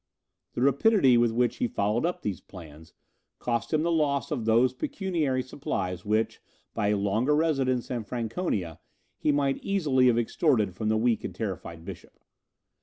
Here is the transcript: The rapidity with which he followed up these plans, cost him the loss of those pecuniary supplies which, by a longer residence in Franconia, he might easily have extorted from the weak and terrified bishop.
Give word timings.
The 0.53 0.63
rapidity 0.63 1.15
with 1.15 1.29
which 1.31 1.57
he 1.57 1.67
followed 1.67 2.07
up 2.07 2.23
these 2.23 2.41
plans, 2.41 2.91
cost 3.37 3.71
him 3.71 3.83
the 3.83 3.91
loss 3.91 4.31
of 4.31 4.45
those 4.45 4.73
pecuniary 4.73 5.43
supplies 5.43 6.03
which, 6.03 6.41
by 6.73 6.87
a 6.87 6.97
longer 6.97 7.35
residence 7.35 7.91
in 7.91 8.03
Franconia, 8.03 8.79
he 9.19 9.31
might 9.31 9.63
easily 9.63 10.07
have 10.07 10.17
extorted 10.17 10.73
from 10.73 10.89
the 10.89 10.97
weak 10.97 11.23
and 11.23 11.35
terrified 11.35 11.85
bishop. 11.85 12.19